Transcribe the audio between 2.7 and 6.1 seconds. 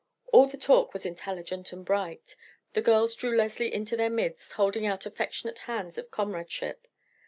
The girls drew Leslie into their midst, holding out affectionate hands of